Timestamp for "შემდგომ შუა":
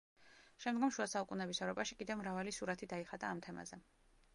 0.65-1.07